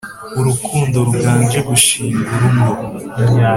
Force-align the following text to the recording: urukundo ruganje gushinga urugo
urukundo 0.39 0.97
ruganje 1.07 1.59
gushinga 1.69 2.29
urugo 2.47 2.71